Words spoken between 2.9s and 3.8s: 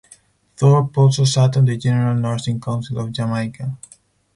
of Jamaica.